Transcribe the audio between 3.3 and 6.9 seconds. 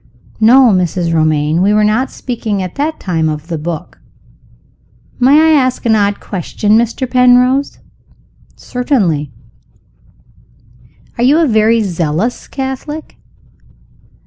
the book." "May I ask an odd question,